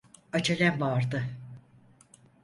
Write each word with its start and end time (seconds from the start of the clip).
Acelem 0.33 0.79
vardı. 0.81 1.23